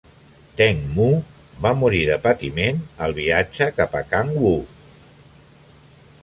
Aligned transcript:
Teng 0.59 0.77
Mu 0.95 1.09
va 1.65 1.73
morir 1.81 1.99
de 2.11 2.17
patiment 2.23 2.81
al 3.09 3.15
viatge 3.19 3.69
cap 3.81 3.95
a 4.01 4.03
Cangwu. 4.15 4.55